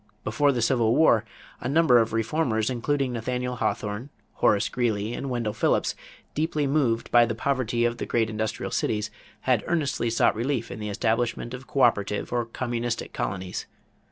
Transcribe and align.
Before 0.23 0.51
the 0.51 0.63
Civil 0.63 0.95
War, 0.95 1.25
a 1.59 1.69
number 1.69 1.99
of 1.99 2.11
reformers, 2.11 2.71
including 2.71 3.13
Nathaniel 3.13 3.57
Hawthorne, 3.57 4.09
Horace 4.33 4.67
Greeley, 4.67 5.13
and 5.13 5.29
Wendell 5.29 5.53
Phillips, 5.53 5.93
deeply 6.33 6.65
moved 6.65 7.11
by 7.11 7.23
the 7.27 7.35
poverty 7.35 7.85
of 7.85 7.97
the 7.99 8.07
great 8.07 8.27
industrial 8.27 8.71
cities, 8.71 9.11
had 9.41 9.63
earnestly 9.67 10.09
sought 10.09 10.33
relief 10.35 10.71
in 10.71 10.79
the 10.79 10.89
establishment 10.89 11.53
of 11.53 11.67
coöperative 11.67 12.31
or 12.31 12.45
communistic 12.45 13.13
colonies. 13.13 13.67